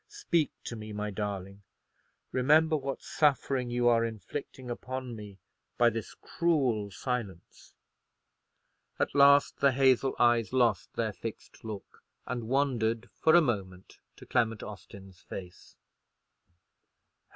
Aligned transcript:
Speak 0.09 0.49
to 0.63 0.75
me, 0.75 0.91
my 0.91 1.11
darling. 1.11 1.61
Remember 2.31 2.75
what 2.75 3.03
suffering 3.03 3.69
you 3.69 3.87
are 3.87 4.03
inflicting 4.03 4.67
upon 4.67 5.15
me 5.15 5.37
by 5.77 5.91
this 5.91 6.15
cruel 6.15 6.89
silence." 6.89 7.75
At 8.97 9.13
last 9.13 9.59
the 9.59 9.73
hazel 9.73 10.15
eyes 10.17 10.53
lost 10.53 10.91
their 10.95 11.13
fixed 11.13 11.63
look, 11.63 12.03
and 12.25 12.47
wandered 12.47 13.11
for 13.13 13.35
a 13.35 13.41
moment 13.41 13.99
to 14.15 14.25
Clement 14.25 14.63
Austin's 14.63 15.21
face. 15.21 15.75